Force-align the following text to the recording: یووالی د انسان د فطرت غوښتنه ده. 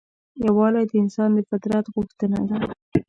یووالی 0.45 0.85
د 0.87 0.91
انسان 1.03 1.29
د 1.35 1.39
فطرت 1.49 1.85
غوښتنه 1.93 2.39
ده. 2.49 2.57